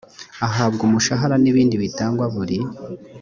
ahabwa 0.47 0.81
umushahara 0.87 1.35
n 1.39 1.45
ibindi 1.51 1.75
bitangwa 1.83 2.25
buri 2.33 2.57